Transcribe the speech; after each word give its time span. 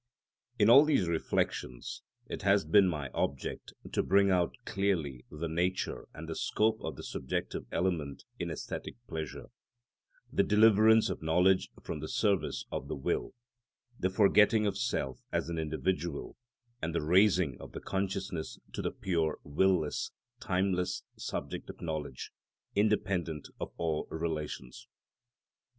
In 0.57 0.67
all 0.67 0.83
these 0.83 1.07
reflections 1.07 2.01
it 2.25 2.41
has 2.41 2.65
been 2.65 2.87
my 2.87 3.09
object 3.11 3.73
to 3.91 4.01
bring 4.01 4.31
out 4.31 4.55
clearly 4.65 5.25
the 5.29 5.47
nature 5.47 6.07
and 6.11 6.27
the 6.27 6.33
scope 6.33 6.81
of 6.81 6.95
the 6.95 7.03
subjective 7.03 7.67
element 7.71 8.23
in 8.39 8.47
æsthetic 8.49 8.95
pleasure; 9.07 9.49
the 10.33 10.41
deliverance 10.41 11.11
of 11.11 11.21
knowledge 11.21 11.69
from 11.83 11.99
the 11.99 12.07
service 12.07 12.65
of 12.71 12.87
the 12.87 12.95
will, 12.95 13.35
the 13.99 14.09
forgetting 14.09 14.65
of 14.65 14.75
self 14.75 15.21
as 15.31 15.49
an 15.49 15.59
individual, 15.59 16.35
and 16.81 16.95
the 16.95 17.03
raising 17.05 17.61
of 17.61 17.73
the 17.73 17.79
consciousness 17.79 18.57
to 18.73 18.81
the 18.81 18.89
pure 18.89 19.37
will 19.43 19.81
less, 19.81 20.09
timeless, 20.39 21.03
subject 21.15 21.69
of 21.69 21.79
knowledge, 21.79 22.31
independent 22.75 23.49
of 23.59 23.71
all 23.77 24.07
relations. 24.09 24.87